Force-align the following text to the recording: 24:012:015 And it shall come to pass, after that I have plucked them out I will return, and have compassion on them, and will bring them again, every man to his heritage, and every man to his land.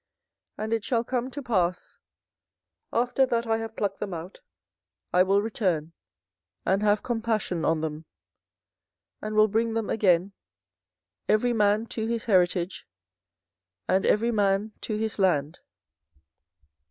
24:012:015 0.57 0.63
And 0.63 0.73
it 0.73 0.83
shall 0.83 1.03
come 1.03 1.29
to 1.29 1.41
pass, 1.43 1.97
after 2.91 3.23
that 3.27 3.45
I 3.45 3.59
have 3.59 3.75
plucked 3.75 3.99
them 3.99 4.15
out 4.15 4.41
I 5.13 5.21
will 5.21 5.43
return, 5.43 5.93
and 6.65 6.81
have 6.81 7.03
compassion 7.03 7.63
on 7.63 7.81
them, 7.81 8.05
and 9.21 9.35
will 9.35 9.47
bring 9.47 9.75
them 9.75 9.91
again, 9.91 10.33
every 11.29 11.53
man 11.53 11.85
to 11.89 12.07
his 12.07 12.25
heritage, 12.25 12.87
and 13.87 14.03
every 14.03 14.31
man 14.31 14.71
to 14.81 14.97
his 14.97 15.19
land. 15.19 15.59